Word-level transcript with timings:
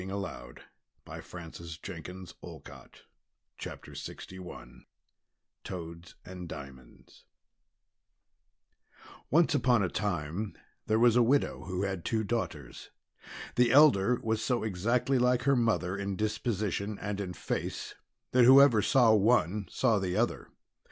Madame 0.01 0.55
Le 1.05 1.21
Prince 1.21 1.77
de 1.77 2.01
Beaumont 2.41 3.01
(After 3.63 3.91
Miss 3.91 4.09
Mulock) 4.31 4.67
TOADS 5.63 6.15
AND 6.25 6.49
DIAMONDS 6.49 7.25
Once 9.29 9.53
upon 9.53 9.83
a 9.83 9.89
time 9.89 10.55
there 10.87 10.97
was 10.97 11.15
a 11.15 11.21
widow 11.21 11.65
who 11.65 11.83
had 11.83 12.03
two 12.03 12.23
daughters. 12.23 12.89
The 13.55 13.71
elder 13.71 14.19
was 14.23 14.43
so 14.43 14.63
exactly 14.63 15.19
like 15.19 15.43
her 15.43 15.55
mother 15.55 15.95
in 15.95 16.15
disposition 16.15 16.97
and 16.97 17.21
in 17.21 17.33
face 17.33 17.93
that 18.31 18.45
whoever 18.45 18.81
saw 18.81 19.13
one, 19.13 19.67
saw 19.69 19.99
the 19.99 20.17
other. 20.17 20.49